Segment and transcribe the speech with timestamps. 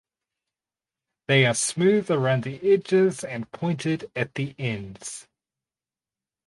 [1.27, 5.27] They are smooth around the edges and pointed at the ends.